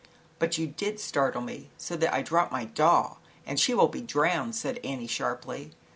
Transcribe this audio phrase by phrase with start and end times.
[0.39, 4.01] "But, you did startle me, so that I dropped my doll and she will be
[4.01, 5.73] drowned," said An nie, sharply.